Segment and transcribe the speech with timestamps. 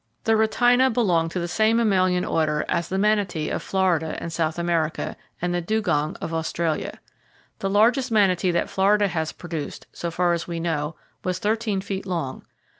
[0.23, 4.57] The rhytina belonged to the same mammalian Order as the manatee of Florida and South
[4.57, 6.99] America, and the dugong of Australia.
[7.59, 12.07] The largest manatee that Florida has produced, so far as we know, was thirteen feet
[12.07, 12.43] long.